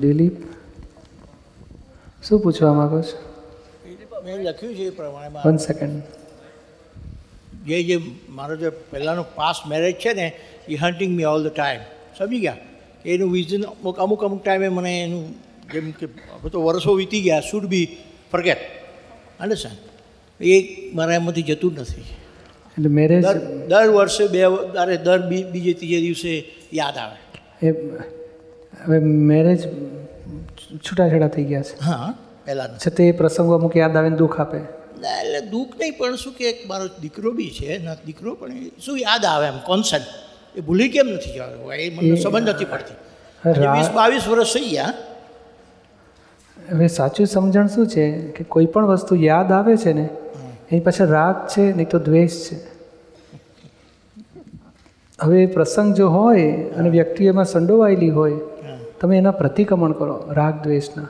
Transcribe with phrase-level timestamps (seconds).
[0.00, 0.36] દિલીપ
[2.24, 3.16] શું પૂછવા માંગો છો?
[4.24, 6.02] મેં લખ્યું છે એ પ્રમાણે વન સેકન્ડ
[7.66, 7.96] જે જે
[8.28, 10.26] મારો જે પહેલાંનો પાસ્ટ મેરેજ છે ને
[10.68, 11.82] એ haunting me all the time
[12.18, 12.56] સમજી ગયા?
[13.04, 15.24] એનું વિઝન અમુક અમુક અમુક ટાઈમે મને એનું
[15.72, 17.86] જેમ કે હવે તો વર્ષો વીતી ગયા શુડ બી
[18.32, 18.62] ફરગેટ
[19.40, 19.78] અન્ડરસ્ટેન્ડ
[20.40, 20.54] એ
[20.94, 22.06] મારા એમાંથી જતું જ નથી.
[22.76, 24.42] એટલે મેરેજ દર દર વર્ષે બે
[24.82, 25.20] અરે દર
[25.52, 26.32] બીજે ત્રીજે દિવસે
[26.72, 27.18] યાદ આવે.
[27.66, 27.68] એ
[28.86, 28.98] હવે
[29.30, 29.60] મેરેજ
[30.84, 31.76] છૂટાછેડા થઈ ગયા છે.
[31.88, 32.10] હા
[32.46, 34.60] પહેલાં છતાં એ પ્રસંગો અમુક યાદ આવે ને દુઃખ આપે.
[35.02, 38.70] ના એટલે દુઃખ નહીં પણ શું કે એક મારો દીકરો બી છે ના દીકરો પણ
[38.86, 40.10] શું યાદ આવે એમ કોન્સેપ્ટ
[40.58, 41.60] એ ભૂલી કેમ નથી જવાનું?
[41.82, 42.98] એ મને સમજ નથી પડતી.
[43.76, 44.92] વીસ બાવીસ વર્ષ થઈ ગયા.
[46.70, 48.04] હવે સાચું સમજણ શું છે
[48.38, 50.06] કે કોઈ પણ વસ્તુ યાદ આવે છે ને
[50.70, 52.56] એની પાછળ રાગ છે નહીં તો દ્વેષ છે.
[55.18, 58.38] હવે પ્રસંગ જો હોય અને વ્યક્તિ એમાં સંડોવાયેલી હોય.
[59.00, 61.08] તમે એના પ્રતિક્રમણ કરો રાગ દ્વેષના.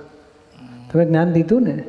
[0.93, 1.85] તમે જ્ઞાન લીધું ને?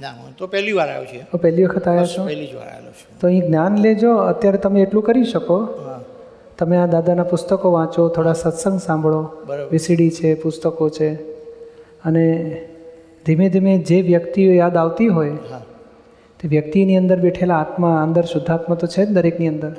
[0.00, 1.38] ના હું તો પહેલી વાર આવ્યો છે.
[1.38, 2.26] પહેલી વખત આવ્યા છો?
[2.26, 3.20] પહેલી જ વાર આવેલો છું.
[3.20, 5.68] તો અહીં જ્ઞાન લેજો અત્યારે તમે એટલું કરી શકો.
[6.58, 9.22] તમે આ દાદાના પુસ્તકો વાંચો થોડા સત્સંગ સાંભળો.
[9.46, 9.70] બરાબર.
[9.72, 11.14] વીસીડી છે પુસ્તકો છે.
[12.04, 12.26] અને
[13.26, 15.30] ધીમે ધીમે જે વ્યક્તિઓ યાદ આવતી હોય
[16.40, 19.70] તે વ્યક્તિની અંદર બેઠેલા આત્મા અંદર શુદ્ધાત્મા તો છે જ દરેકની અંદર.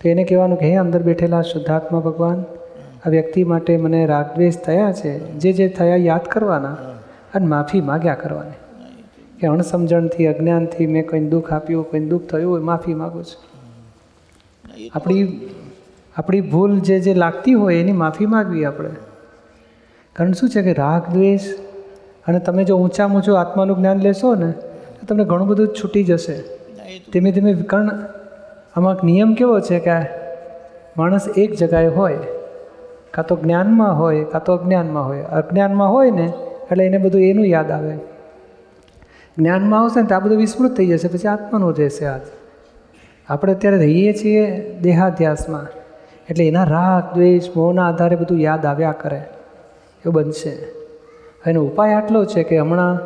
[0.00, 2.44] તો એને કહેવાનું કે હે અંદર બેઠેલા શુદ્ધાત્મા ભગવાન
[3.06, 5.18] આ વ્યક્તિ માટે મને રાગદ્વેષ થયા છે.
[5.18, 6.76] જે જે થયા યાદ કરવાના
[7.34, 8.58] અને માફી માગ્યા કરવાની.
[9.40, 13.42] કે અણસમજણથી અજ્ઞાનથી મેં કંઈ દુઃખ આપ્યું કંઈ દુઃખ થયું હોય માફી માગું છું.
[14.94, 15.50] આપણી
[16.16, 18.90] આપણી ભૂલ જે જે લાગતી હોય એની માફી માગવી આપણે.
[20.12, 21.40] કારણ શું છે કે રાગ દ્વેષ
[22.26, 24.52] અને તમે જો ઊંચા ઊંચું આત્માનું જ્ઞાન લેશો ને
[25.00, 26.38] તો તમને ઘણું બધું છૂટી જશે.
[27.12, 27.90] ધીમે ધીમે કારણ
[28.76, 29.90] આમાં નિયમ કેવો છે કે
[30.96, 32.18] માણસ એક જગાએ હોય
[33.18, 35.22] કાં તો જ્ઞાનમાં હોય, કાં તો અજ્ઞાનમાં હોય.
[35.22, 36.32] અજ્ઞાનમાં હોય ને,
[36.70, 37.96] એટલે એને બધું એનું યાદ આવે.
[39.38, 42.20] જ્ઞાનમાં આવશે ને તો આ બધું વિસ્મૃત થઈ જશે, પછી આત્માનું રહેશે આજ
[43.28, 45.66] આપણે અત્યારે રહીએ છીએ દેહાધ્યાસમાં.
[46.30, 49.16] એટલે એના રાગ, દ્વેષ, મોહના આધારે બધું યાદ આવ્યા કરે.
[49.16, 50.50] એવું બનશે.
[51.46, 52.98] એનો ઉપાય આટલો છે કે હમણાં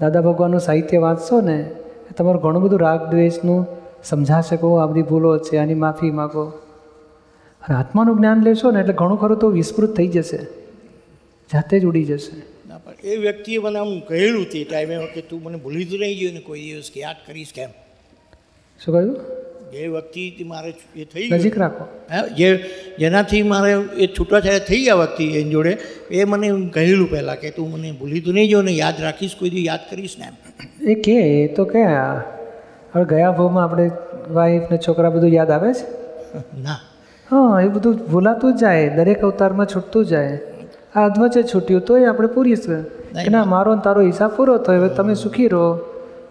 [0.00, 1.70] દાદા ભગવાનનું સાહિત્ય વાંચશો ને,
[2.18, 3.66] તમારું ઘણું બધું રાગ, દ્વેષનું
[4.04, 6.52] સમજાશે કહો આ બધી ભૂલો છે, આની માફી માગો.
[7.66, 10.40] અને આત્માનું જ્ઞાન લેશો ને એટલે ઘણું ખરું તો વિસ્તૃત થઈ જશે.
[11.50, 12.36] જાતે જ ઉડી જશે.
[13.04, 16.40] એ વ્યક્તિએ મને આમ કહેલું તે ટાઈમે કે તું મને ભૂલી તો નહીં ગયો ને
[16.40, 17.70] કોઈ દિવસ કે યાદ કરીશ કેમ
[18.80, 19.16] શું કહ્યું?
[19.72, 21.84] જે વ્યક્તિ મારે એ થઈ નજીક રાખો.
[22.10, 22.48] હા જે
[22.98, 23.72] જેનાથી મારે
[24.04, 25.72] એ છૂટાછાયા થઈ ગયા વ્યક્તિ એની જોડે
[26.10, 29.50] એ મને કહેલું પહેલાં કે તું મને ભૂલી તો નહીં જો ને યાદ રાખીશ કોઈ
[29.50, 30.36] દી યાદ કરીશ ને એમ.
[30.90, 33.90] એ કે એ તો કે હવે ગયા ભાવમાં આપણે
[34.30, 35.86] વાઈફ ને છોકરા બધું યાદ આવે છે?
[36.62, 36.78] ના
[37.30, 40.38] હા એ બધું ભૂલાતું જાય દરેક અવતારમાં છૂટતું જાય.
[40.96, 42.82] આ અધવચ્ચે છૂટ્યું તોય આપણે પૂરીશું
[43.24, 45.78] કે ના મારો ને તારો હિસાબ પૂરો થયો હવે તમે સુખી રહો.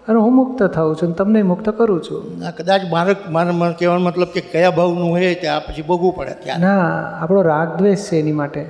[0.08, 2.40] અને હું મુક્ત થાઉં છું અને તમને મુક્ત કરું છું.
[2.40, 6.32] ના કદાચ મારે મારે મારે કહેવાનો મતલબ કે કયા ભાવનું હોય ત્યાં પછી ભોગવું પડે
[6.44, 8.66] ત્યાં ના આપણો રાગ દ્વેષ છે એની માટે.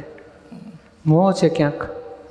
[1.06, 1.82] મોહ છે ક્યાંક.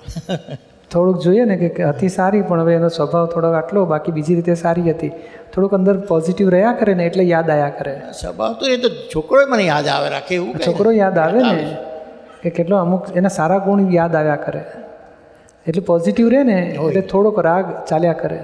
[0.94, 4.54] થોડુંક જોઈએ ને કે હતી સારી પણ હવે એનો સ્વભાવ થોડોક આટલો બાકી બીજી રીતે
[4.54, 5.10] સારી હતી.
[5.54, 7.94] થોડુંક અંદર પોઝિટિવ રહ્યા કરે ને એટલે યાદ આવ્યા કરે.
[8.20, 11.76] સ્વભાવ તો એ તો છોકરો મને યાદ આવે રાખે એવું છોકરો યાદ આવે ને
[12.42, 14.62] કે કેટલો અમુક એના સારા ગુણ યાદ આવ્યા કરે.
[15.66, 18.40] એટલે પોઝિટિવ રહે ને એટલે થોડોક રાગ ચાલ્યા કરે.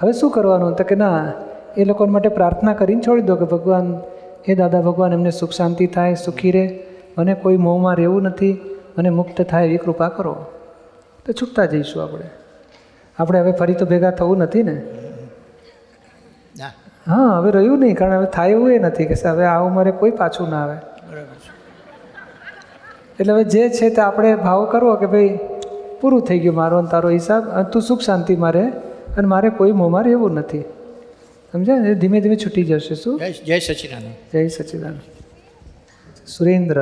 [0.00, 0.76] હવે શું કરવાનું?
[0.76, 1.32] તો કે ના
[1.76, 3.88] એ લોકો માટે પ્રાર્થના કરીને છોડી દો કે ભગવાન
[4.48, 6.66] હે દાદા ભગવાન એમને સુખ શાંતિ થાય સુખી રહે.
[7.18, 8.54] મને કોઈ મોહમાં રહેવું નથી
[8.98, 10.34] મને મુક્ત થાય એવી કૃપા કરો.
[11.28, 12.28] તો છૂટતા જઈશું આપણે.
[13.18, 14.76] આપણે હવે ફરી તો ભેગા થવું નથી ને?
[17.08, 20.14] હા હવે રહ્યું નહીં કારણ હવે થાય એવું એ નથી કે હવે આ ઉંમરે કોઈ
[20.20, 20.76] પાછું ના આવે.
[23.20, 25.38] એટલે હવે જે છે તે આપણે ભાવ કરવો કે ભાઈ
[26.00, 28.64] પૂરું થઈ ગયું મારો અને તારો હિસાબ અને તું સુખ શાંતિ મારે
[29.16, 30.64] અને મારે કોઈ મોંમાં રહેવું નથી.
[31.52, 31.94] સમજાય ને?
[31.94, 33.18] ધીમે ધીમે છૂટી જશે શું?
[33.18, 34.08] જય જય સચિદાનંદ.
[34.32, 34.96] જય સચિદાન
[36.26, 36.78] સુરેન્દ્ર.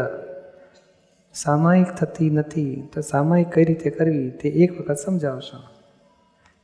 [1.36, 5.58] સામાયિક થતી નથી, તો સામાયિક કઈ રીતે કરવી તે એક વખત સમજાવશો.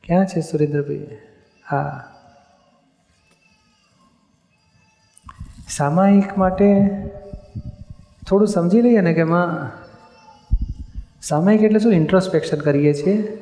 [0.03, 1.07] ક્યાં છે સુરેન્દ્રભાઈ?
[1.69, 2.03] હા.
[5.69, 6.87] સામાયિક માટે
[8.29, 9.71] થોડું સમજી લઈએ ને કે એમાં
[11.21, 11.93] સામાયિક એટલે શું?
[11.93, 13.37] ઇન્ટ્રોસ્પેક્શન કરીએ છીએ.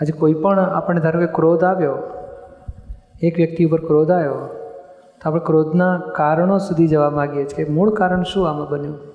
[0.00, 1.98] આજે કોઈ પણ આપણને ધારો કે ક્રોધ આવ્યો,
[3.22, 4.34] એક વ્યક્તિ ઉપર ક્રોધ આવ્યો,
[5.22, 7.68] તો આપણે ક્રોધના કારણો સુધી જવા માગીએ છીએ.
[7.68, 9.11] મૂળ કારણ શું આમાં બન્યું?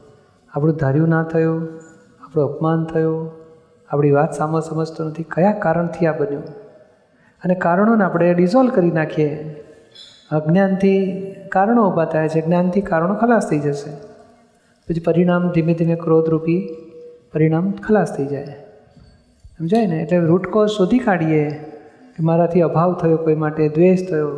[0.54, 1.62] આપણું ધાર્યું ના થયું,
[2.26, 3.32] આપણું અપમાન થયું,
[3.90, 6.44] આપણી વાત સામો સમજતો નથી, કયા કારણથી આ બન્યું?
[7.44, 9.64] અને કારણોને આપણે ડિઝોલ્વ કરી નાખીએ.
[10.32, 11.22] અજ્ઞાનથી
[11.52, 13.90] કારણો ઊભા થાય છે, જ્ઞાનથી કારણો ખલાસ થઈ જશે.
[14.88, 16.76] પછી પરિણામ ધીમે ધીમે ક્રોધરૂપી
[17.34, 18.46] પરિણામ ખલાસ થઈ જાય.
[19.58, 19.98] સમજાય ને?
[19.98, 21.50] એટલે રૂટ કોઝ શોધી કાઢીએ
[22.18, 24.30] કે મારાથી અભાવ થયો, કોઈ માટે દ્વેષ થયો.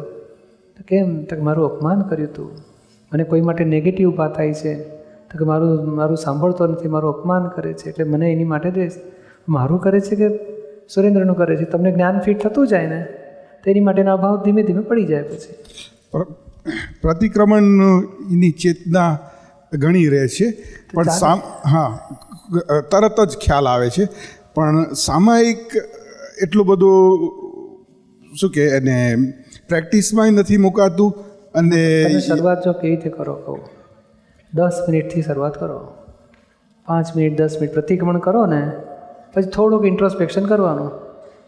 [0.78, 1.24] તો કેમ?
[1.24, 2.52] તો મારું અપમાન કર્યું હતું
[3.14, 4.99] મને કોઈ માટે નેગેટિવ ઊભા થાય છે.
[5.30, 8.96] તો કે મારું મારું સાંભળતો નથી મારું અપમાન કરે છે એટલે મને એની માટે દ્વેષ
[9.50, 10.28] મારું કરે છે કે
[10.94, 11.66] સુરેન્દ્રનું કરે છે?
[11.66, 13.02] તમને જ્ઞાન ફિટ થતું જાય ને
[13.64, 15.54] તો એની માટેનો અભાવ ધીમે ધીમે પડી જાય પછી.
[17.02, 19.12] પ્રતિક્રમણની ચેતના
[19.74, 20.48] ઘણી રહે છે.
[20.94, 21.90] પણ સામ હા
[22.92, 24.06] તરત જ ખ્યાલ આવે છે.
[24.56, 25.66] પણ સામાયિક
[26.44, 26.98] એટલું બધું
[28.34, 28.98] શું કે એને
[29.70, 31.12] પ્રેક્ટિસમાંય નથી મુકાતું
[31.54, 31.82] અને
[32.20, 33.60] શરૂઆત જો કેવી રીતે કરો કહું?
[34.54, 35.88] દસ મિનિટથી શરૂઆત કરો.
[36.88, 38.72] પાંચ મિનિટ, દસ મિનિટ પ્રતિક્રમણ કરો ને
[39.34, 40.92] પછી થોડુંક ઇન્ટ્રોસ્પેક્શન કરવાનું.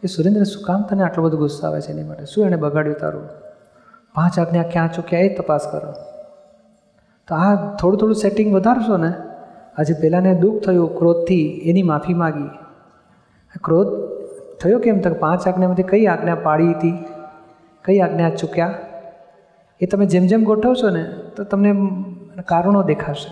[0.03, 2.25] એ સુરેન્દ્ર શું કામ તને આટલો બધો ગુસ્સો આવે છે એની માટે?
[2.25, 3.29] શું એણે બગાડ્યું તારું?
[4.15, 5.93] પાંચ આજ્ઞા ક્યાં ચૂક્યા એ તપાસ કરો.
[7.27, 9.13] તો આ થોડું થોડું સેટિંગ વધારશો ને,
[9.77, 12.49] આજે પહેલાંને દુઃખ થયું ક્રોધથી, એની માફી માગી.
[13.63, 13.87] ક્રોધ
[14.59, 14.99] થયો કેમ?
[14.99, 17.05] તક પાંચ આજ્ઞામાંથી કઈ આજ્ઞા પાડી હતી?
[17.85, 18.73] કઈ આજ્ઞા ચૂક્યા?
[19.79, 21.03] એ તમે જેમ જેમ ગોઠવશો ને,
[21.35, 21.71] તો તમને
[22.41, 23.31] કારણો દેખાશે.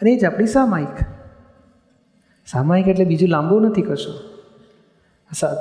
[0.00, 0.98] અને એ જ આપણી સામાયિક.
[2.46, 4.14] સામાયિક એટલે બીજું લાંબુ નથી કશું.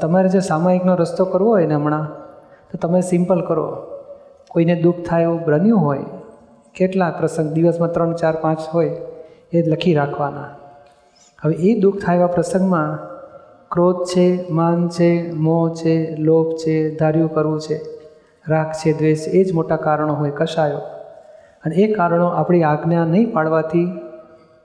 [0.02, 2.06] તમારે જો સામાયિકનો રસ્તો કરવો હોય ને હમણાં,
[2.72, 3.68] તો તમે સિમ્પલ કરો.
[4.50, 6.06] કોઈને દુઃખ થાય એવું બન્યું હોય,
[6.76, 8.98] કેટલા પ્રસંગ દિવસમાં ત્રણ, ચાર, પાંચ હોય,
[9.54, 10.50] એ લખી રાખવાના.
[11.42, 12.98] હવે એ દુઃખ થાય એવા પ્રસંગમાં
[13.72, 17.82] ક્રોધ છે, માન છે, મોહ છે, લોભ છે, ધાર્યું કરવું છે,
[18.48, 20.82] રાગ છે, દ્વેષ એ જ મોટા કારણો હોય, કશાયો.
[21.66, 23.86] અને એ કારણો આપણી આજ્ઞા નહીં પાડવાથી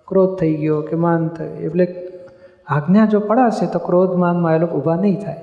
[0.08, 1.58] ક્રોધ થઈ ગયો કે માન થયું.
[1.58, 2.10] એટલે
[2.66, 5.36] આજ્ઞા જો પડાશે તો ક્રોધ માનમાં એ લોકો ઊભા નહીં થાય.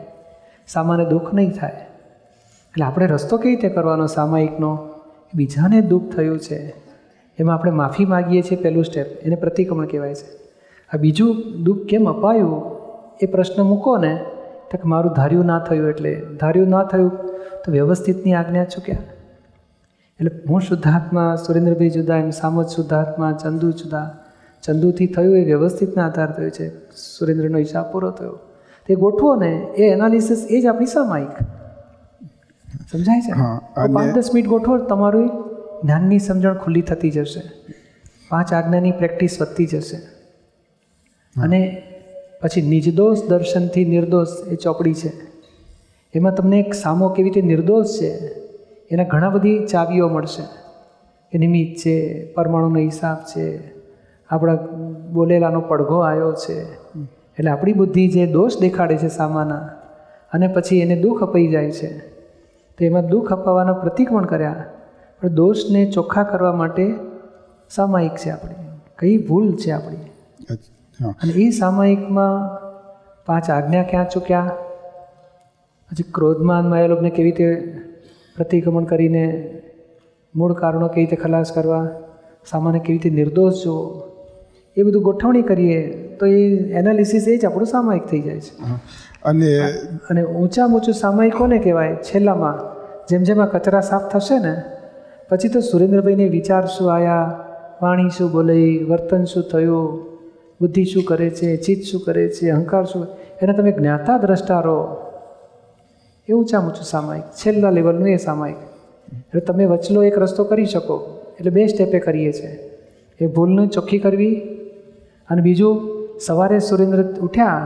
[0.68, 1.72] સામાન્ય દુઃખ નહીં થાય.
[1.72, 4.90] એટલે આપણે રસ્તો કેવી રીતે કરવાનો સામાયિકનો?
[5.36, 6.74] બીજાને દુઃખ થયું છે.
[7.40, 10.38] એમાં આપણે માફી માગીએ છીએ પહેલું સ્ટેપ એને પ્રતિક્રમણ કહેવાય છે.
[10.94, 12.78] આ બીજું દુઃખ કેમ અપાયું?
[13.22, 14.26] એ પ્રશ્ન મૂકો ને.
[14.72, 16.22] તો મારું ધાર્યું ના થયું એટલે.
[16.40, 17.10] ધાર્યું ના થયું
[17.66, 18.98] તો વ્યવસ્થિતની આજ્ઞા ચૂક્યા.
[20.20, 24.18] એટલે હું શુદ્ધાત્મા સુરેન્દ્રભાઈ જુદા એમ સામત શુદ્ધાત્મા ચંદુ જુદા.
[24.64, 26.70] ચંદુથી થયું એ વ્યવસ્થિતના આધાર થયો છે.
[26.90, 28.40] સુરેન્દ્રનો હિસાબ પૂરો થયો.
[28.88, 29.68] તે ગોઠવો ને.
[29.78, 31.30] એ એનાલિસિસ એ જ આપણી સામાયિક.
[32.92, 33.32] સમજાય છે?
[33.94, 35.28] પાંચ દસ મિનિટ ગોઠવો તમારું
[35.84, 37.42] જ્ઞાનની સમજણ ખુલ્લી થતી જશે.
[38.30, 39.98] પાંચ આજ્ઞાની પ્રેક્ટિસ વધતી જશે.
[41.42, 41.84] અને
[42.42, 45.14] પછી નિર્દોષ દર્શનથી નિર્દોષ એ ચોપડી છે.
[46.14, 48.37] એમાં તમને એક સામો કેવી રીતે નિર્દોષ છે?
[48.92, 50.44] એના ઘણા બધી ચાવીઓ મળશે.
[51.32, 53.74] કે નિમિત્ત છે પરમાણુનો હિસાબ છે
[54.30, 54.56] આપણા
[55.12, 56.74] બોલેલાનો પડઘો આવ્યો છે.
[57.40, 59.70] એટલે આપણી બુદ્ધિ જે દોષ દેખાડે છે સામાના
[60.34, 61.98] અને પછી એને દુઃખ અપાઈ જાય છે.
[62.78, 64.66] તો એમાં દુઃખ અપાવવાના પ્રતિક પણ કર્યા.
[65.22, 66.96] પણ દોષને ચોખ્ખા કરવા માટે
[67.70, 68.56] સામાયિક છે આપણી.
[69.00, 69.98] કઈ ભૂલ છે આપણી.
[71.10, 72.58] અને એ સામાયિકમાં
[73.26, 74.52] પાંચ આજ્ઞા ક્યાં ચૂક્યા?
[75.92, 77.78] પછી ક્રોધમાનમાં એ લોકોને કેવી રીતે
[78.38, 79.54] પ્રતિક્રમણ કરીને
[80.36, 81.90] મૂળ કારણો કેવી રીતે ખલાસ કરવા
[82.50, 84.08] સામાન્ય કેવી રીતે નિર્દોષ જોવો
[84.78, 85.82] એ બધું ગોઠવણી કરીએ
[86.20, 88.64] તો એ એનાલિસિસ એ જ આપણું સામાયિક થઈ જાય છે.
[89.24, 89.60] અને
[90.10, 91.96] અને ઊંચામાં ઊંચું સામાયિક કોને કહેવાય?
[91.96, 92.78] છેલ્લામાં
[93.10, 94.62] જેમ જેમ આ કચરા સાફ થશે ને
[95.30, 97.46] પછી તો સુરેન્દ્રભાઈને વિચાર શું આવ્યા
[97.82, 100.04] વાણી શું બોલાઈ વર્તન શું થયું?
[100.62, 101.58] બુદ્ધિ શું કરે છે?
[101.58, 102.50] ચિત્ત શું કરે છે?
[102.50, 103.08] અહંકાર શું?
[103.42, 105.07] એને તમે જ્ઞાતા દ્રષ્ટા રહો.
[106.28, 107.26] એ ઊંચામાં ઊંચું સામાયિક.
[107.42, 108.62] છેલ્લા લેવલનું એ સામાયિક.
[109.12, 110.96] એટલે તમે વચલો એક રસ્તો કરી શકો,
[111.40, 112.52] એટલે બે સ્ટેપે કરીએ છીએ.
[113.20, 114.36] એ ભૂલને ચોખ્ખી કરવી
[115.30, 115.76] અને બીજું
[116.26, 117.62] સવારે સુરેન્દ્ર ઉઠ્યા,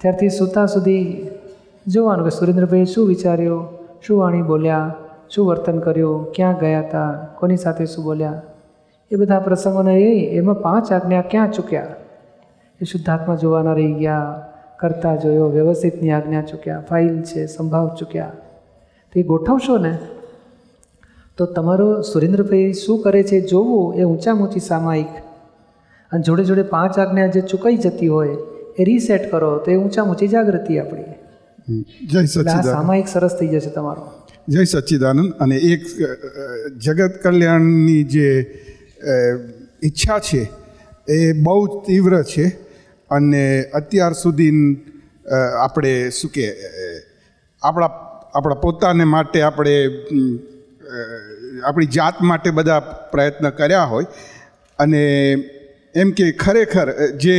[0.00, 1.04] ત્યારથી સૂતા સુધી
[1.86, 3.64] જોવાનું કે સુરેન્દ્રભાઈ શું વિચાર્યું,
[4.02, 4.94] શું વાણી બોલ્યા,
[5.30, 8.40] શું વર્તન કર્યું, ક્યાં ગયા હતા કોની સાથે શું બોલ્યા?
[9.10, 11.94] એ બધા પ્રસંગોને એ એમાં પાંચ આજ્ઞા ક્યાં ચૂક્યા?
[12.80, 14.26] એ શુદ્ધાત્મા જોવાના રહી ગયા.
[14.80, 18.34] કરતા જોયો વ્યવસ્થિતની આજ્ઞા ચૂક્યા ફાઇલ છે સંભાવ ચૂક્યા.
[19.12, 19.92] તો એ ગોઠવશો ને?
[21.38, 25.14] તો તમારો સુરેન્દ્રભાઈ શું કરે છે જોવું એ ઊંચામાં ઊંચી સામાયિક.
[26.12, 28.36] અને જોડે જોડે પાંચ આજ્ઞા જે ચૂકાઈ જતી હોય
[28.78, 31.14] એ રીસેટ કરો તો એ ઊંચામાં ઊંચી જાગૃતિ આપણી.
[32.12, 32.64] જય સચિદાનંદ.
[32.64, 34.04] સામાયિક સરસ થઈ જશે તમારો.
[34.48, 35.82] જય સચ્ચિદાનંદ અને એક
[36.84, 38.28] જગત કલ્યાણની જે
[39.84, 40.42] ઈચ્છા છે
[41.08, 42.46] એ બહુ તીવ્ર છે.
[43.10, 43.42] અને
[43.74, 44.52] અત્યાર સુધી
[45.62, 46.46] આપણે શું કે
[47.62, 47.90] આપણા
[48.34, 49.74] આપણા પોતાને માટે આપણે
[51.64, 52.80] આપણી જાત માટે બધા
[53.12, 54.06] પ્રયત્ન કર્યા હોય.
[54.78, 55.02] અને
[55.94, 57.36] એમ કે ખરેખર જે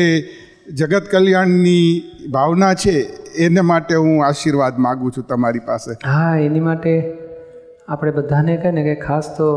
[0.73, 1.85] જગત કલ્યાણની
[2.31, 2.95] ભાવના છે,
[3.37, 5.91] એને માટે હું આશીર્વાદ માગું છું તમારી પાસે.
[6.05, 6.93] હા, એની માટે
[7.87, 9.49] આપણે બધાને કહે ને કે ખાસ તો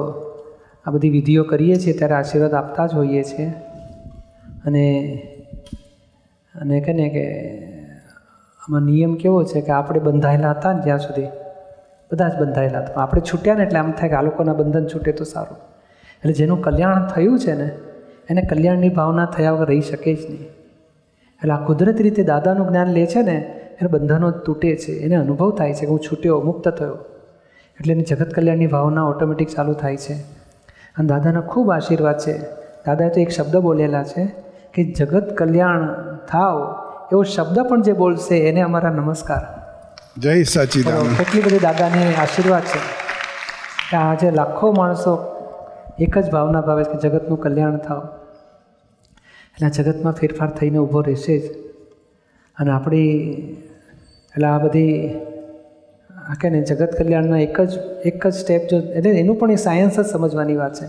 [0.87, 3.49] આ બધી વિધિઓ કરીએ છીએ, ત્યારે આશીર્વાદ આપતા જ હોઈએ છીએ.
[4.65, 4.85] અને
[6.55, 7.25] અને કહે ને કે
[8.61, 11.27] આમાં નિયમ કેવો છે કે આપણે બંધાયેલા હતા ને જ્યાં સુધી
[12.13, 13.01] બધા જ બંધાયેલા હતા.
[13.01, 15.57] આપણે છૂટ્યા ને એટલે આમ થાય કે આ લોકોના બંધન છૂટે તો સારું.
[16.19, 17.71] એટલે જેનું કલ્યાણ થયું છે ને,
[18.31, 20.43] એને કલ્યાણની ભાવના થયા વગર રહી શકે જ નહીં.
[20.43, 24.93] એટલે આ કુદરતી રીતે દાદાનું જ્ઞાન લે છે ને, એને બંધનો તૂટે છે.
[24.93, 26.99] એને અનુભવ થાય છે કે હું છૂટ્યો, મુક્ત થયો.
[27.81, 30.15] એટલે એની જગત કલ્યાણની ભાવના ઓટોમેટિક ચાલુ થાય છે.
[30.99, 32.39] અને દાદાના ખૂબ આશીર્વાદ છે.
[32.87, 34.33] દાદાએ તો એક શબ્દ બોલેલા છે
[34.75, 36.57] કે જગત કલ્યાણ થાવ
[37.13, 39.43] એવો શબ્દ પણ જે બોલશે એને અમારા નમસ્કાર.
[40.19, 42.81] જય સચિદાનંદ કેટલી બધી દાદાની આશીર્વાદ છે
[43.91, 45.15] કે આજે લાખો માણસો
[45.99, 48.03] એક જ ભાવના ભાવે કે જગતનું કલ્યાણ થાવ.
[49.55, 51.45] એટલે આ જગતમાં ફેરફાર થઈને ઊભો રહેશે જ.
[52.59, 53.11] અને આપણી
[54.35, 54.95] એટલે આ બધી
[56.31, 57.73] આ કે ને જગત કલ્યાણના એક જ
[58.05, 60.89] એક જ સ્ટેપ જો એટલે એનું પણ એ સાયન્સ જ સમજવાની વાત છે.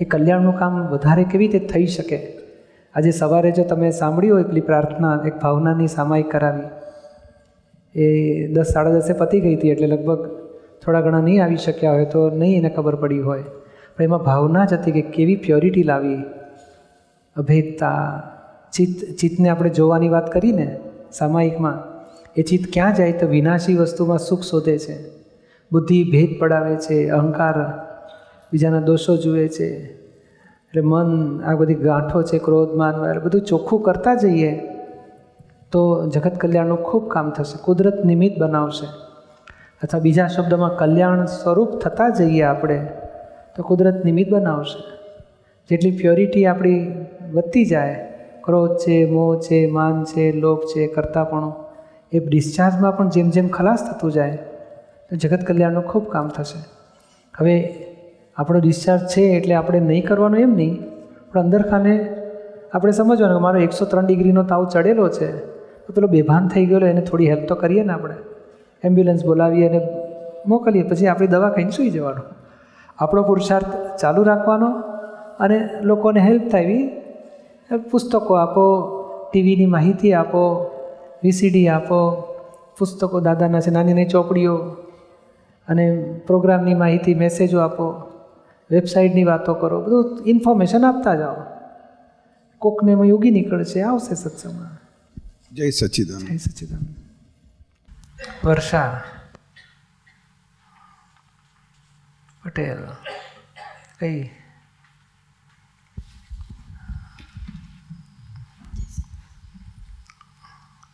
[0.00, 2.18] એ કલ્યાણનું કામ વધારે કેવી રીતે થઈ શકે?
[2.94, 6.68] આજે સવારે જો તમે સાંભળ્યું હોય એટલી પ્રાર્થના, એક ભાવનાની સામાયિક કરાવી,
[7.94, 8.04] એ
[8.46, 10.28] દસ, સાડા દસે પતી ગઈ હતી એટલે લગભગ
[10.84, 13.42] થોડા ઘણા નહીં આવી શક્યા હોય તો નહીં એને ખબર પડી હોય.
[13.96, 16.22] પણ એમાં ભાવના જ હતી કે કેવી પ્યોરિટી લાવી.
[17.36, 18.22] અભેદતા,
[18.72, 20.78] ચિત્ત, ચિત્તને આપણે જોવાની વાત કરીને
[21.12, 21.78] સામાયિકમાં,
[22.36, 24.96] એ ચિત્ત ક્યાં જાય તો વિનાશી વસ્તુમાં સુખ શોધે છે.
[25.72, 27.56] બુદ્ધિ ભેદ પડાવે છે, અહંકાર
[28.52, 30.03] બીજાના દોષો જુએ છે.
[30.74, 34.68] એટલે મન આ બધી ગાંઠો છે, ક્રોધ, માન એટલે બધું ચોખ્ખું કરતા જઈએ,
[35.72, 38.86] તો જગત કલ્યાણનું ખૂબ કામ થશે, કુદરત નિમિત્ત બનાવશે.
[39.82, 42.88] અથવા બીજા શબ્દમાં, કલ્યાણ સ્વરૂપ થતા જઈએ આપણે,
[43.56, 44.98] તો કુદરત નિમિત્ત બનાવશે.
[45.70, 47.94] જેટલી પ્યોરિટી આપણી વધતી જાય,
[48.44, 51.54] ક્રોધ છે, મોહ છે, માન છે, લોભ છે, કરતાપણું,
[52.12, 54.36] એ ડિસ્ચાર્જમાં પણ જેમ જેમ ખલાસ થતું જાય,
[55.10, 56.58] તો જગત કલ્યાણનું ખૂબ કામ થશે.
[57.38, 57.86] હવે
[58.36, 60.74] આપણો ડિસ્ચાર્જ છે એટલે આપણે નહીં કરવાનું એમ નહીં.
[61.30, 61.92] પણ અંદર ખાને
[62.72, 65.28] આપણે સમજવાનું કે મારો એકસો ત્રણ ડિગ્રીનો તાવ ચડેલો છે,
[65.84, 68.16] તો પેલો બેભાન થઈ ગયેલો, એને થોડી હેલ્પ તો કરીએ ને આપણે.
[68.84, 69.80] એમ્બ્યુલન્સ બોલાવીએ અને
[70.46, 72.26] મોકલીએ, પછી આપણી દવા ખાઈને સૂઈ જવાનું.
[72.98, 74.68] આપણો પુરુષાર્થ ચાલુ રાખવાનો
[75.38, 76.78] અને લોકોને હેલ્પ થાય.
[77.90, 78.64] પુસ્તકો આપો,
[79.30, 80.70] ટીવીની માહિતી આપો
[81.22, 81.98] વીસીડી આપો,
[82.78, 84.56] પુસ્તકો દાદાના છે નાની નાની ચોપડીઓ
[85.68, 85.84] અને
[86.26, 87.86] પ્રોગ્રામની માહિતી મેસેજો આપો.
[88.70, 91.36] વેબસાઇટની વાતો કરો બધું ઇન્ફોર્મેશન આપતા જાઓ.
[92.58, 94.70] કોકને એમાં યોગી નીકળશે આવશે સત્સંગમાં.
[95.52, 96.94] જય સચિદાન જય સચિદાન
[98.44, 99.02] વર્ષા
[102.44, 102.86] પટેલ
[104.00, 104.30] કઈ?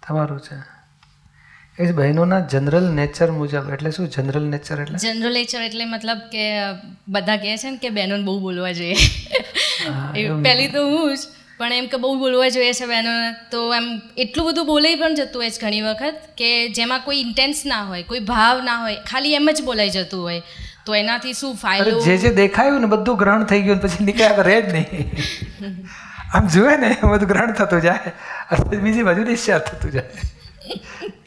[0.08, 0.79] તમારું છે?
[1.80, 3.72] એ બહેનોના જનરલ નેચર મુજબ.
[3.72, 4.98] એટલે શું જનરલ નેચર એટલે?
[4.98, 6.46] જનરલ નેચર એટલે મતલબ કે
[7.08, 8.94] બધા કહે છે ને કે બહેનોને બહુ બોલવા જોઈએ.
[10.42, 11.20] પહેલી તો હું જ
[11.58, 13.30] પણ એમ કે બહુ બોલવા જોઈએ છે બહેનોને.
[13.50, 17.62] તો એમ એટલું બધું બોલાઈ પણ જતું હોય છે ઘણી વખત કે જેમાં કોઈ ઇન્ટેન્સ
[17.66, 20.42] ના હોય કોઈ ભાવ ના હોય ખાલી એમ જ બોલાઈ જતું હોય.
[20.86, 22.00] તો એનાથી શું ફાયદો?
[22.00, 25.10] જે જે દેખાયું ને બધું ગ્રહણ થઈ ગયું પછી નીકળ્યા રહે જ નહીં.
[26.34, 28.12] આમ જુએ ને બધું ગ્રહણ થતું જાય.
[28.50, 30.06] અને બીજી બાજુ નિશ્ચાર થતું જાય.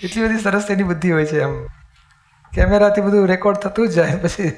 [0.03, 1.55] એટલી બધી સરસ એની બુદ્ધિ હોય છે એમ.
[2.53, 4.51] કેમેરાથી બધું રેકોર્ડ થતું જ જાય પછી.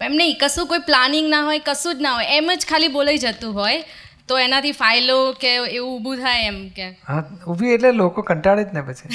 [0.00, 3.18] એમ નહીં કશું કોઈ પ્લાનિંગ ના હોય કશું જ ના હોય એમ જ ખાલી બોલાઈ
[3.18, 3.82] જતું હોય
[4.26, 6.86] તો એનાથી ફાઇલો કે એવું ઊભું થાય એમ કે.
[7.08, 9.08] હા ઊભી એટલે લોકો કંટાળે જ ને પછી.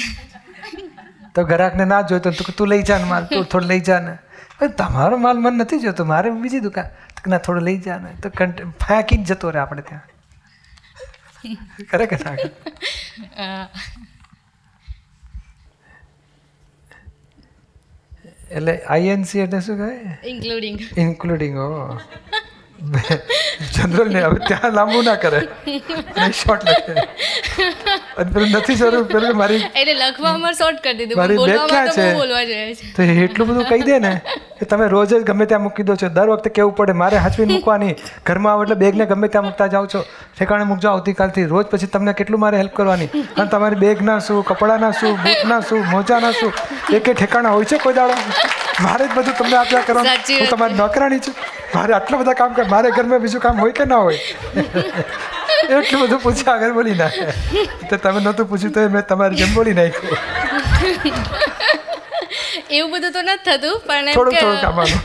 [1.34, 4.14] તો ગ્રાહકને ના જોઈતો તો તું લઈ જા ને માલ તું થોડું લઈ જા ને.
[4.78, 6.90] તમારો માલ મને નથી જોતો મારે બીજી દુકાન.
[7.26, 8.10] ના થોડું લઈ જા ને.
[8.22, 10.06] તો કંટ ફાંકી જ જતો રહે આપણે ત્યાં.
[11.90, 12.50] કરે કે ના કરે?
[13.36, 13.68] અ,
[18.50, 19.90] એટલે આઈએનસી એટલે શું કહે?
[20.24, 21.68] ઇન્ક્લુડિંગ ઇન્ક્લુડિંગ ઓ
[23.74, 25.40] જનરલ ને હવે ત્યાં લાંબુ ના કરે.
[26.40, 26.94] શોર્ટ લખે.
[28.22, 32.06] અંદર નથી જરૂર પેલું મારી એટલે લખવામાં શોર્ટ કરી દીધું મારી બેગ ક્યાં છે?
[32.96, 34.12] તો એટલું બધું કહી દે ને
[34.60, 36.08] કે તમે રોજ જ ગમે ત્યાં મૂકી દો છો.
[36.18, 37.94] દર વખતે કેવું પડે મારે હાચવી મૂકવાની.
[38.30, 40.04] ઘરમાં આવો એટલે બેગને ગમે ત્યાં મૂકતા જાઓ છો.
[40.36, 41.46] ઠેકાણે મૂકજો આવતીકાલથી.
[41.54, 43.10] રોજ પછી તમને કેટલું મારે હેલ્પ કરવાની.
[43.38, 46.52] અને તમારી બેગના શું કપડાના શું બૂટના શું મોજાના શું
[47.00, 48.16] એક ઠેકાણા હોય છે કોઈ દાડો?
[48.86, 50.12] મારે જ બધું તમને આપ્યા કરવાનું.
[50.40, 51.34] હું તમારી નોકરાણી છું.
[51.74, 54.20] મારે આટલા બધા કામ કર મારે ઘરમાં બીજું કામ હોય કે ના હોય?
[55.78, 57.26] એટલું બધું પૂછ્યા આગળ બોલી નાખે.
[57.90, 60.18] તો તમે નહોતું પૂછ્યું તો મેં તમારી જેમ બોલી નાખ્યું.
[62.70, 65.00] એવું બધું તો નથી થતું પણ થોડું થોડું કામવાનું.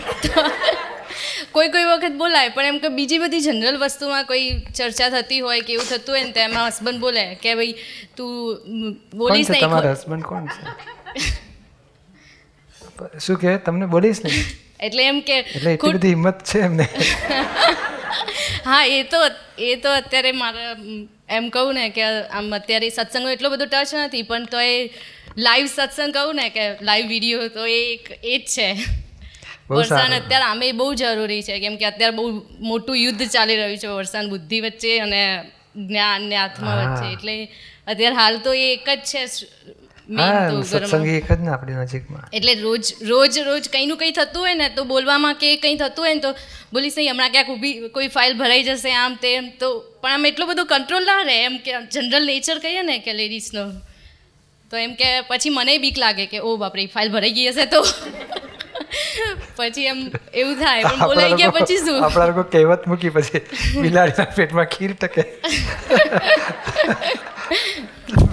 [1.56, 4.48] કોઈ કોઈ વખત બોલાય પણ એમ કે બીજી બધી જનરલ વસ્તુમાં કોઈ
[4.80, 7.74] ચર્ચા થતી હોય કે એવું થતું હોય ને તો એમાં હસબન્ડ બોલે કે ભાઈ
[8.18, 8.32] તું
[9.22, 10.62] બોલીશ નહીં તમારા હસબન્ડ કોણ છે?
[13.26, 13.52] શું કે?
[13.66, 14.32] તમને બોલીશ ને
[14.82, 16.86] એટલે એમ કે એટલે એટલી બધી હિંમત છે એમને.
[18.66, 19.20] હા એ તો
[19.60, 20.74] એ તો અત્યારે મારા
[21.30, 24.76] એમ કહું ને કે આમ અત્યારે સત્સંગનો એટલો બધો ટચ નથી પણ તો એ
[25.38, 28.68] લાઈવ સત્સંગ કહું ને કે લાઈવ વીડિયો તો એ એક એ જ છે.
[29.70, 32.26] વરસાદ અત્યારે આમે બહુ જરૂરી છે કેમ કે અત્યારે બહુ
[32.70, 35.22] મોટું યુદ્ધ ચાલી રહ્યું છે વરસાદ બુદ્ધિ વચ્ચે અને
[35.84, 37.06] જ્ઞાન ને આત્મા વચ્ચે.
[37.14, 37.36] એટલે
[37.88, 39.22] અત્યારે હાલ તો એ એક જ છે
[40.12, 42.26] હા સત્સંગી એક જ ને આપણી નજીકમાં.
[42.32, 46.16] એટલે રોજ રોજ રોજ કંઈનું કંઈ થતું હોય ને તો બોલવામાં કે કંઈ થતું હોય
[46.16, 46.32] ને તો
[46.74, 49.52] બોલીશ નહીં હમણાં ક્યાંક ઊભી કોઈ ફાઇલ ભરાઈ જશે આમ તેમ.
[49.60, 49.68] તો
[50.02, 53.66] પણ આમ એટલો બધો કંટ્રોલ ના રહે એમ કે જનરલ નેચર કહીએ ને કે લેડીઝનો
[54.72, 57.82] તો એમ કે પછી મને બીક લાગે કે ઓ બાપરે ફાઇલ ભરાઈ ગઈ હશે તો.
[59.58, 60.00] પછી એમ
[60.34, 62.00] એવું થાય પણ બોલાઈ ગયા પછી શું?
[62.04, 63.42] આપણા લોકો કહેવત મૂકી પછી
[63.78, 65.24] બિલાડીના પેટમાં ખીર ટકે.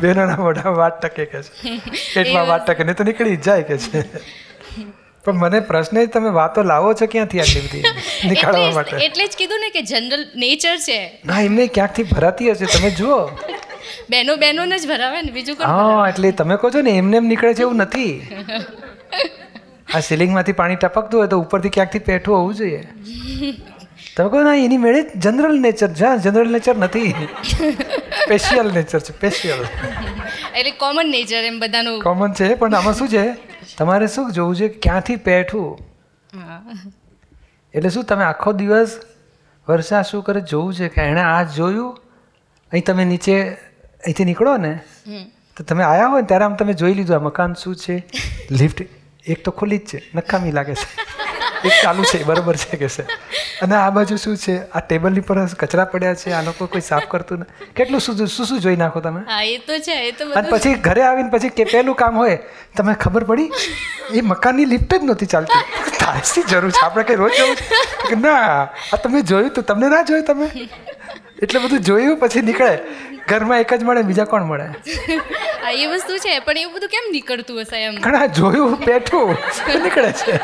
[0.01, 1.77] બેનોના મોઢામાં વાત ટકે કે છે.
[2.15, 4.03] પેટમાં વાત ટકે નહીં તો નીકળી જ જાય કે છે.
[5.25, 7.95] પણ મને પ્રશ્ન એ જ તમે વાતો લાવો છો ક્યાંથી આટલી બધી?
[8.33, 8.97] નીકાળવા માટે.
[9.07, 10.99] એટલે જ કીધું ને કે જનરલ નેચર છે.
[11.25, 12.67] ના એમને ક્યાંકથી ભરાતી હશે?
[12.67, 13.19] તમે જુઓ.
[14.13, 17.55] બેનો બેનોને જ ભરાવે ને બીજું હા એટલે તમે કહો છો ને એમને એમ નીકળે
[17.55, 18.15] છે એવું નથી.
[19.95, 22.83] આ સિલિંગમાંથી પાણી ટપકતું હોય તો ઉપરથી ક્યાંકથી પેઠું હોવું જોઈએ?
[24.17, 27.13] તમે કહો ના એની મેળે જનરલ નેચર જ્યાં જનરલ નેચર નથી.
[28.29, 29.61] સ્પેશિયલ નેચર છે સ્પેશિયલ
[30.55, 32.03] એટલે કોમન નેચર એમ બધાનું.
[32.03, 33.25] કોમન છે પણ આમાં શું છે?
[33.79, 35.79] તમારે શું જોવું છે કે ક્યાંથી પેઠું?
[37.75, 38.99] એટલે શું તમે આખો દિવસ
[39.69, 41.99] વર્ષા શું કરે જોવું છે કે એણે આ જોયું?
[42.73, 43.35] અહીં તમે નીચે
[44.05, 44.73] અહીંથી નીકળો ને
[45.57, 47.97] તો તમે આવ્યા હોય ને ત્યારે આમ તમે જોઈ લીધું આ મકાન શું છે?
[48.61, 48.83] લિફ્ટ
[49.27, 50.87] એક તો ખુલ્લી જ છે નકામી લાગે છે.
[51.65, 53.05] એક ચાલુ છે બરોબર છે કે છે?
[53.63, 54.55] અને આ બાજુ શું છે?
[54.73, 58.47] આ ટેબલની પર કચરા પડ્યા છે આ લોકો કોઈ સાફ કરતું નથી કેટલું શું શું
[58.47, 59.23] શું જોઈ નાખો તમે?
[59.29, 62.39] હા એ તો છે એ તો અને પછી ઘરે આવીને પછી કે પેલું કામ હોય
[62.77, 63.51] તમે ખબર પડી?
[64.15, 65.63] એ મકાનની લિફ્ટ જ નહોતી ચાલતી.
[65.99, 70.25] તારી જરૂર છે આપણે કઈ રોજ જવું ના આ તમે જોયું તો તમને ના જોયું
[70.25, 70.49] તમે?
[71.43, 72.79] એટલે બધું જોયું પછી નીકળે.
[73.29, 74.67] ઘરમાં એક જ મળે બીજા કોણ મળે?
[75.65, 78.01] આ એ વસ્તુ છે પણ એવું બધું કેમ નીકળતું હશે એમ?
[78.07, 79.37] ઘણા જોયું પેઠું
[79.85, 80.41] નીકળે છે.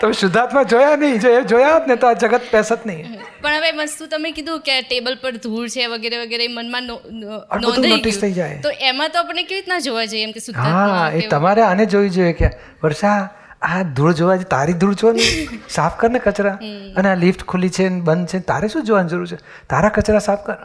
[0.00, 3.14] તમે શુદ્ધાત્મા જોયા નહીં જો એ જોયા હોત ને તો આ જગત પેસત નહીં.
[3.42, 7.40] પણ હવે વસ્તુ તમે કીધું કે ટેબલ પર ધૂળ છે વગેરે વગેરે મનમાં નો- નો-
[7.40, 8.58] આ બધું નોંધાઈ notice થઈ જાય.
[8.60, 12.08] તો એમાં તો આપણે કેવી રીતના જોવા જઈએ એમ કે હા એ તમારે આને જોઈ
[12.10, 12.50] જોઈએ કે
[12.82, 13.16] વર્ષા
[13.62, 15.28] આ ધૂળ જોવા જે તારી ધૂળ જો ને
[15.76, 16.56] સાફ કર ને કચરા.
[16.96, 19.38] અને આ લિફ્ટ ખુલ્લી છે ને બંધ છે તારે શું જોવાની જરૂર છે?
[19.70, 20.58] તારા કચરા સાફ કર.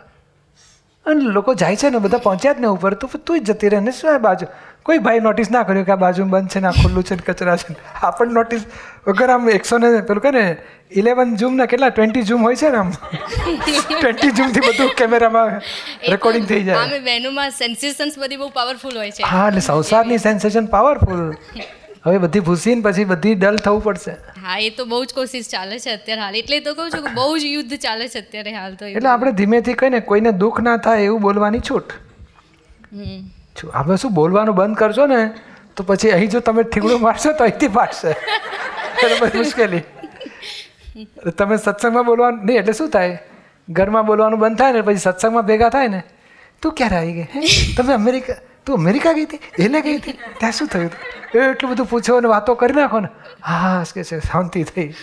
[1.10, 3.80] અને લોકો જાય છે ને બધા પહોંચ્યા જ ને ઉપર તો તું જ જતી રહે
[3.80, 4.48] ને શું બાજુ?
[4.84, 7.26] કોઈ ભાઈ નોટિસ ના કર્યું કે આ બાજુ બંધ છે ને આ ખુલ્લું છે ને
[7.28, 7.76] કચરા છે ને?
[8.02, 8.62] આપણને નોટિસ
[9.08, 10.44] વગર આમ એકસો ને પેલું કહે ને
[10.96, 12.92] ઇલેવન ઝૂમના કેટલા ટ્વેન્ટી ઝૂમ હોય છે ને આમ?
[13.92, 15.60] ટ્વેન્ટી ઝૂમથી બધું કેમેરામાં
[16.10, 16.80] રેકોર્ડિંગ થઈ જાય.
[16.80, 19.24] આમે બહેનોમાં સેન્સેશન્સ બધી બહુ પાવરફુલ હોય છે.
[19.24, 21.24] હા એટલે સંસારની સેન્સેશન પાવરફુલ
[22.10, 24.14] હવે બધી ભૂસીને પછી બધી ડલ થવું પડશે.
[24.46, 26.36] હા એ તો બહુ જ કોશિશ ચાલે છે અત્યારે હાલ.
[26.42, 29.32] એટલે તો કહું છું કે બહુ જ યુદ્ધ ચાલે છે અત્યારે હાલ તો એટલે આપણે
[29.42, 31.96] ધીમેથી કહીને કોઈને દુઃખ ના થાય એવું બોલવાની છૂટ.
[33.74, 35.22] આપણે શું બોલવાનું બંધ કરશો ને
[35.76, 38.12] તો પછી અહીં જો તમે ઠીકડું મારશો તો અહીંથી પાડશે.
[39.40, 39.84] મુશ્કેલી.
[41.40, 43.18] તમે સત્સંગમાં બોલવાનું નહીં એટલે શું થાય?
[43.70, 46.02] ઘરમાં બોલવાનું બંધ થાય ને પછી સત્સંગમાં ભેગા થાય ને
[46.62, 47.28] તું ક્યારે આવી ગઈ?
[47.78, 49.40] તમે અમેરિકા તું અમેરિકા ગઈ હતી?
[49.60, 50.12] એને ગઈ હતી?
[50.12, 51.50] ત્યાં શું થયું હતું?
[51.50, 53.08] એટલું બધું પૂછો અને વાતો કરી નાખો ને.
[53.46, 54.94] હા કે છે, શાંતિ થઈ.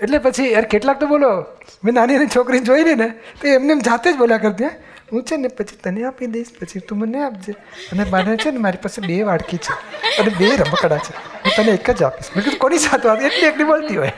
[0.00, 1.46] એટલે પછી યાર કેટલાક તો બોલો,
[1.84, 3.08] મેં નાની નાની છોકરીને જોઈ ને,
[3.40, 4.70] તો એમને એમ જાતે જ બોલ્યા કરતી, હા.
[5.20, 7.52] છે ને પછી તને આપી દઈશ, પછી તું મને આપજે.
[7.92, 9.72] અને મને છે ને મારી પાસે બે વાડકી છે
[10.18, 11.12] અને બે રમકડા છે.
[11.16, 12.36] હું તને એક જ આપીશ.
[12.36, 13.22] મેં કીધું, કોની સાથે વાત?
[13.22, 14.12] એટલી એકલી બોલતી હોય.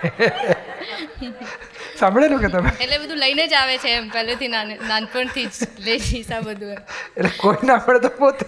[2.00, 2.70] સાંભળેલું કે તમે?
[2.84, 5.94] એટલે બધું લઈને જ આવે છે એમ પહેલેથી નાને નાનપણથી જ લે
[6.36, 6.70] આ બધું
[7.16, 8.44] એટલે કોઈ ના પડે તો પોતે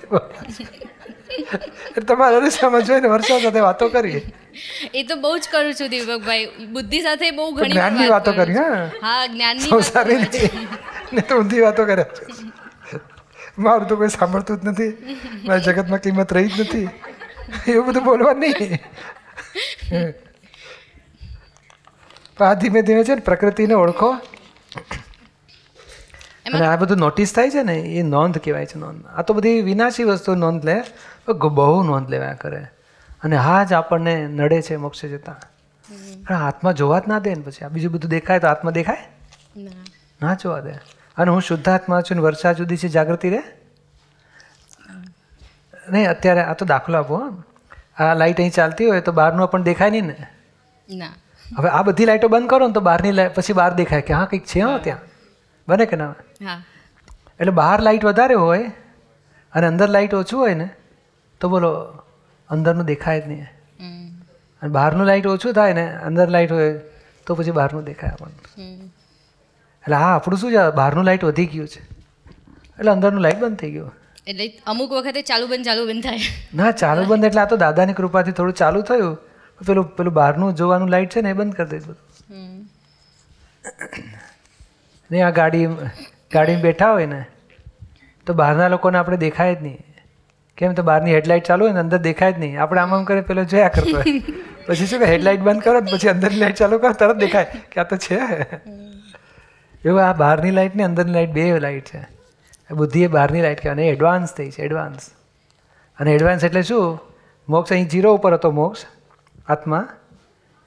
[2.08, 4.20] તમારે અરીસામાં જોઈને વર્ષો સાથે વાતો કરીએ.
[4.94, 6.46] એ તો બહુ જ કરું છું દીપકભાઈ.
[6.76, 8.56] બુદ્ધિ સાથે બહુ ઘણી જ્ઞાનની વાતો કરી.
[8.62, 8.80] હા?
[9.04, 10.40] હા જ્ઞાનની વાતો સંસારી કરું છું.
[11.12, 12.04] નહીં ને તો ઊંધી વાતો કરે
[13.66, 14.92] મારું તો કોઈ સાંભળતું જ નથી.
[15.46, 16.88] મારી જગતમાં કિંમત રહી જ નથી.
[17.68, 18.72] એવું બધું બોલવા નહીં.
[22.40, 24.11] પણ આ ધીમે ધીમે છે ને પ્રકૃતિને ઓળખો.
[26.55, 29.07] અને આ બધું નોટિસ થાય છે ને એ નોંધ કહેવાય છે નોંધ.
[29.07, 30.83] આ તો બધી વિનાશી વસ્તુ નોંધ લે
[31.29, 32.66] બહુ નોંધ લેવા કરે.
[33.22, 35.40] અને હા જ આપણને નડે છે મોક્ષે જતા.
[36.29, 37.64] પણ આત્મા જોવા જ ના દે ને પછી.
[37.64, 38.96] આ બીજું બધું દેખાય તો આત્મા દેખાય?
[40.22, 40.35] ના.
[40.35, 40.70] જોવા દે.
[41.16, 43.42] અને હું શુદ્ધાત્મા છું ને વર્ષા જુદી છે જાગૃતિ રે?
[45.90, 47.42] નહીં અત્યારે આ તો દાખલો આપો
[47.98, 50.26] આ લાઈટ અહીં ચાલતી હોય તો બહારનું પણ દેખાય નહીં ને?
[50.88, 51.12] ના.
[51.58, 54.26] હવે આ બધી લાઈટો બંધ કરો ને તો બહારની લાઈટ પછી બહાર દેખાય કે હા
[54.30, 55.00] કંઈક છે હા ત્યાં.
[55.68, 56.12] બને કે ના
[57.40, 58.66] એટલે બહાર લાઇટ વધારે હોય
[59.52, 60.68] અને અંદર લાઇટ ઓછું હોય ને
[61.40, 61.70] તો બોલો
[62.50, 63.46] અંદરનું દેખાય જ નહીં.
[64.62, 66.72] અને બહારનું લાઇટ ઓછું થાય ને અંદર લાઈટ હોય
[67.26, 68.38] તો પછી બહારનું દેખાય આપણને.
[69.84, 71.80] એટલે હા આપણું શું છે બહારનું લાઇટ વધી ગયું છે.
[72.78, 73.92] એટલે અંદરનું લાઇટ બંધ થઈ ગયું.
[74.26, 76.20] એટલે અમુક વખતે ચાલુ બંધ ચાલુ બંધ થાય.
[76.54, 79.16] ના ચાલુ બંધ એટલે આ તો દાદાની કૃપાથી થોડું ચાલુ થયું.
[79.66, 81.96] પેલું પેલું બહારનું જોવાનું લાઇટ છે ને એ બંધ કરી દઈશ બધું.
[85.11, 85.66] ને આ ગાડી
[86.33, 87.27] ગાડીમાં બેઠા હોય ને
[88.27, 89.85] તો બહારના લોકોને આપણે દેખાય જ નહીં.
[90.57, 92.62] કેમ તો બહારની હેડલાઇટ ચાલુ હોય ને અંદર દેખાય જ નહીં.
[92.62, 94.20] આપણે આમ આમ કરે પેલો જોયા કરતો હોય.
[94.66, 97.85] પછી શું કે હેડલાઇટ બંધ કરો પછી અંદરની લાઇટ ચાલુ કરો તરત દેખાય કે આ
[97.85, 98.16] તો છે.
[99.85, 102.20] એવું આ બહારની લાઇટ ને અંદરની લાઇટ બે લાઇટ છે.
[102.70, 105.11] બુદ્ધિ એ બહારની લાઇટ કહેવાય એડવાન્સ થઈ છે એડવાન્સ
[106.01, 107.01] અને એડવાન્સ એટલે શું?
[107.49, 108.87] મોક્ષ અહીં જીરો ઉપર હતો મોક્ષ.
[109.48, 109.88] આત્મા?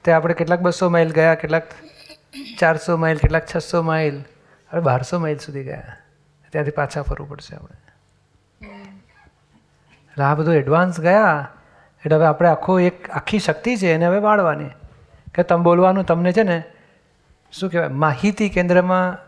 [0.04, 1.62] તે આપણે કેટલાક બસો માઇલ ગયા કેટલાક
[2.58, 4.20] ચારસો માઇલ કેટલાક છસો માઇલ.
[4.70, 5.96] હવે બારસો માઇલ સુધી ગયા.
[6.50, 7.76] ત્યાંથી પાછા ફરવું પડશે આપણે.
[10.06, 11.50] એટલે આ બધું એડવાન્સ ગયા.
[12.04, 14.68] એટલે હવે આપણે આખો એક આખી શક્તિ છે એને હવે વાળવાની.
[15.34, 16.62] કે તમે બોલવાનું તમને છે ને
[17.52, 19.18] શું કહેવાય માહિતી કેન્દ્રમાં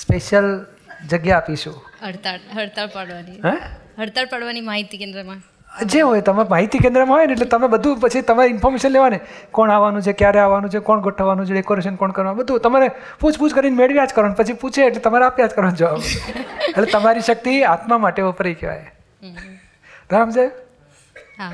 [0.00, 0.66] સ્પેશિયલ
[1.08, 1.82] જગ્યા આપીશું.
[2.08, 3.32] હડતાળ હડતાળ પાડવાની.
[3.32, 3.76] હે?
[3.98, 5.36] હડતાળ પાડવાની માહિતી કેન્દ્રમાં.
[5.80, 9.20] જે હોય તમે માહિતી કેન્દ્રમાં હોય ને એટલે તમે બધું પછી તમે ઇન્ફોર્મેશન લેવાને.
[9.50, 13.50] કોણ આવવાનું છે ક્યારે આવવાનું છે કોણ ગોઠવવાનું છે ડેકોરેશન કોણ કરવાનું બધું તમારે પૂછપૂછ
[13.50, 15.98] કરીને મેળવ્યા જ કરવાનું પછી પૂછે એટલે તમારે આપ્યા જ કરવાનો જવાબ.
[16.68, 18.92] એટલે તમારી શક્તિ આત્મા માટે વપરાઈ કહેવાય.
[20.10, 20.46] રામ છે
[21.38, 21.52] હા.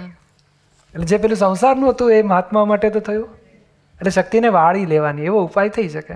[0.95, 3.29] એટલે જે પેલું સંસારનું હતું એ મહાત્મા માટે તો થયું.
[4.01, 6.15] એટલે શક્તિને વાળી લેવાની એવો ઉપાય થઈ શકે.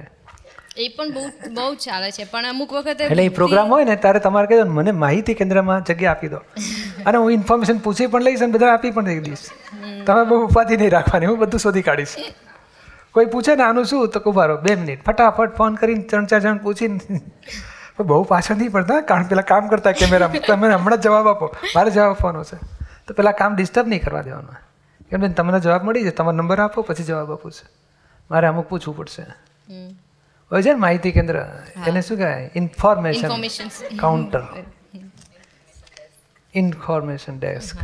[0.76, 2.24] એ પણ બહુ બહુ ચાલે છે.
[2.24, 5.84] પણ અમુક વખતે એટલે એ પ્રોગ્રામ હોય ને ત્યારે તમારે કહેજો ને, મને માહિતી કેન્દ્રમાં
[5.84, 6.36] જગ્યા આપી દો.
[7.06, 9.38] અને હું ઇન્ફોર્મેશન પૂછી પણ લઈશ અને બધા આપી પણ દઈ દઈશ.
[10.06, 12.16] તમે બહુ ઉપાધિ નહીં રાખવાની હું બધું શોધી કાઢીશ.
[13.12, 14.08] કોઈ પૂછે ને આનું શું?
[14.08, 17.00] તો કુભારો બે મિનિટ ફટાફટ ફોન કરીને ત્રણ ચાર જણ પૂછીને.
[17.98, 22.10] બહુ પાછળ નહીં પડતા કારણ પેલા કામ કરતા કેમેરા તમે હમણાં જવાબ આપો મારે જવાબ
[22.10, 22.56] આપવાનો છે.
[23.06, 24.56] તો પેલા કામ ડિસ્ટર્બ નહીં કરવા દેવાનું.
[25.10, 27.66] કેમ બેન તમને જવાબ મળી જાય તમારો નંબર આપો પછી જવાબ આપું છે.
[28.30, 29.26] મારે અમુક પૂછવું પડશે.
[30.52, 31.36] હોય છે ને માહિતી કેન્દ્ર
[31.86, 33.28] એને શું કહેવાય information
[33.96, 34.42] counter
[36.54, 37.76] information desk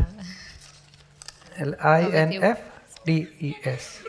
[1.58, 2.56] L I N F
[3.06, 4.00] D E S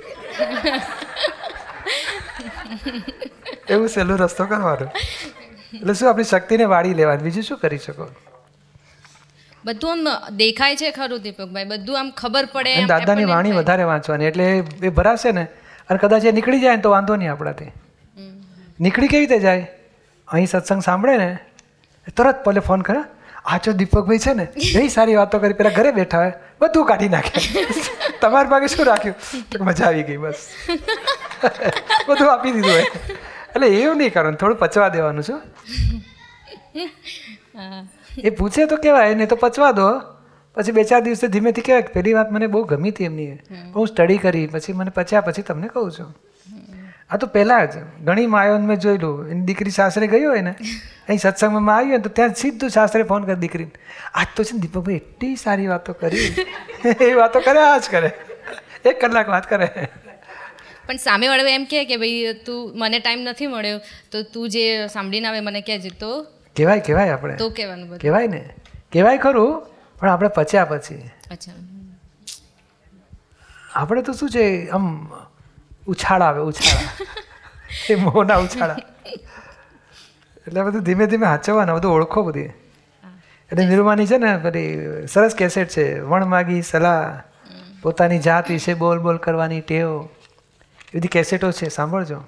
[3.70, 4.86] એવું સહેલું રસ્તો કરવાનો.
[5.76, 7.24] એટલે શું આપણી શક્તિને વાળી લેવાની?
[7.24, 8.08] બીજું શું કરી શકો?
[9.66, 11.66] બધું આમ દેખાય છે ખરું દીપકભાઈ.
[11.66, 15.48] બધું આમ ખબર પડે દાદાની વાણી વધારે વાંચવાની એટલે એ ભરાશે ને?
[15.90, 17.72] અને કદાચ એ નીકળી જાય ને તો વાંધો નહીં આપણાથી.
[18.80, 19.68] નીકળી કેવી રીતે જાય?
[20.28, 21.30] અહીં સત્સંગ સાંભળે ને
[22.18, 23.02] તરત પલે ફોન કરે
[23.46, 24.46] આચો દીપકભાઈ છે ને
[24.82, 27.42] એ સારી વાતો કરી પેલા ઘરે બેઠા હોય બધું કાઢી નાખે.
[28.22, 29.18] તમારી પાસે શું રાખ્યું?
[29.52, 30.46] તો મજા આવી ગઈ બસ.
[32.08, 32.86] બધું આપી દીધું હોય.
[33.56, 35.42] એટલે એવું નહીં કરવાનું થોડું પચવા દેવાનું છું
[38.24, 39.90] એ પૂછે તો કહેવાય નહીં તો પચવા દો.
[40.58, 43.30] પછી બે ચાર દિવસે ધીમેથી કહેવાય પેલી વાત મને બહુ ગમી હતી એમની
[43.76, 46.12] હું સ્ટડી કરી પછી મને પચ્યા પછી તમને કહું છું.
[47.10, 48.04] આ તો પહેલાં જ.
[48.04, 49.30] ઘણી માયોને મેં જોયેલું.
[49.30, 50.56] એની દીકરી સાસરે ગઈ હોય ને
[51.08, 53.72] અહીં સત્સંગમાં માં આવી હોય તો ત્યાં સીધું સાસરે ફોન કરી દીકરીને
[54.14, 56.36] આજ તો છે ને દીપકભાઈ એટલી સારી વાતો કરી.
[57.10, 58.12] એ વાતો કરે આ જ કરે.
[58.86, 59.70] એક કલાક વાત કરે.
[60.88, 63.80] પણ સામેવાળો એમ કહે કે ભાઈ તું મને ટાઈમ નથી મળ્યો
[64.12, 65.90] તો તું જે સાંભળીને આવે મને કહેજે.
[65.90, 66.24] તો
[66.58, 67.36] કહેવાય કહેવાય આપણે.
[67.36, 68.00] તો કહેવાનું બધું.
[68.00, 68.50] કહેવાય ને.
[68.94, 69.62] કહેવાય ખરું
[70.00, 71.10] પણ આપણે પચ્યા પછી.
[71.32, 71.52] અચ્છા.
[73.76, 75.12] આપણે તો શું છે આમ
[75.90, 76.92] ઉછાળા આવે ઉછાળા.
[77.90, 78.78] એ મોંના ઉછાળા.
[80.48, 82.50] એટલે બધું ધીમે ધીમે હાચવવાના બધું ઓળખો બધી.
[83.50, 87.02] એટલે નિરૂમાની છે ને બધી સરસ કેસેટ છે વણ માગી સલાહ
[87.82, 89.90] પોતાની જાત વિશે બોલ બોલ કરવાની ટેવ.
[90.94, 92.20] એ બધી કેસેટો છે સાંભળજો.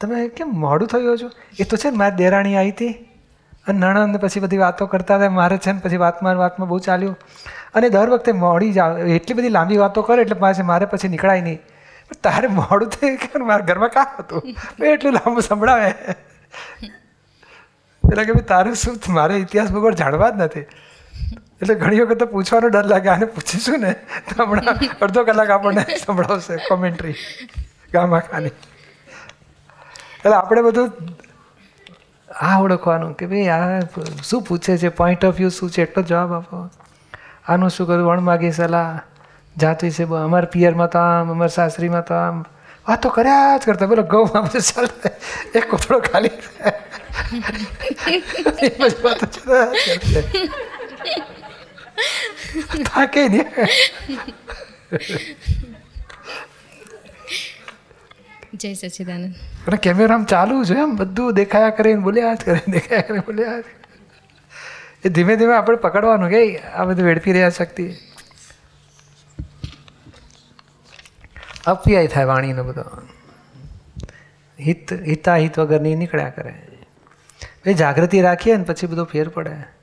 [0.00, 1.28] તમે કેમ મોડું થયું છો
[1.60, 2.92] એ તો છે ને મારી દેરાણી આવી હતી.
[3.66, 7.16] અને નણંદ પછી બધી વાતો કરતા હતા, મારે છે ને પછી વાતમાં વાતમાં બહુ ચાલ્યું.
[7.74, 8.78] અને દર વખતે મોડી જ
[9.16, 11.60] એટલી બધી લાંબી વાતો કરે એટલે પાછી મારે પછી નીકળાય નહીં.
[12.08, 14.42] પણ તારે મોડું થયું કે મારા ઘરમાં કામ હતું.
[14.92, 15.90] એટલું લાંબુ સંભળાવે.
[18.04, 20.66] પેલા કે ભાઈ તારું શું, મારે ઇતિહાસ ભૂગોળ જાણવા જ નથી.
[21.60, 23.92] એટલે ઘણી વખત તો પૂછવાનો ડર લાગે, આને પૂછીશું ને?
[24.28, 27.16] તો હમણાં અડધો કલાક આપણને સંભળાવશે કોમેન્ટ્રી
[27.92, 28.54] ગામા ખાની
[30.18, 30.88] એટલે આપણે બધું
[32.40, 33.80] આ ઓળખવાનું કે ભાઈ આ
[34.24, 34.88] શું પૂછે છે?
[34.88, 35.82] પોઈન્ટ ઓફ વ્યૂ શું છે?
[35.82, 36.70] એટલો જવાબ આપો.
[37.48, 38.06] આનું શું કરું?
[38.06, 39.00] વણમાગી સલાહ.
[39.56, 42.44] જાત વિશે અમાર પિયરમાં તો આમ, અમારા સાસરીમાં તો આમ.
[42.88, 43.86] વાતો કર્યા જ કરતા.
[43.86, 45.10] પેલો ગૌમાં બધું ચાલે
[45.58, 46.30] એક કોથળો ખાલી.
[48.12, 48.68] એ.
[52.82, 53.46] થાકે નહીં.
[58.56, 59.34] જય સચ્ચિદાનંદ
[59.66, 63.62] અને કેમેરામાં ચાલુ છે એમ, બધું દેખાયા કરે બોલ્યા જ કરે, દેખાયા કરે, બોલ્યા
[65.04, 67.94] એ ધીમે ધીમે આપણે પકડવાનું કે આ બધું વેડફી રહ્યા શક્તિ.
[71.66, 72.84] અપ્યાય થાય વાણીનો બધો.
[74.60, 76.54] હિત, હિતાહિત વગરની નીકળ્યા કરે.
[77.66, 79.73] એ જાગૃતિ રાખીએ ને પછી બધો ફેર પડે.